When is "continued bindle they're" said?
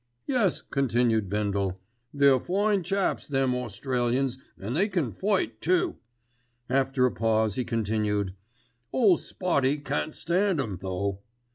0.63-2.39